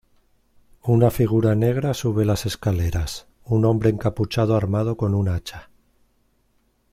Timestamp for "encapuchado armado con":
3.91-5.13